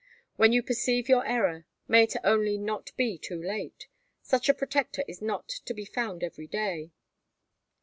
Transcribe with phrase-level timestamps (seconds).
[0.35, 3.85] When you perceive your error may it only not be too late!
[4.23, 6.89] Such a protector is not to be found every day."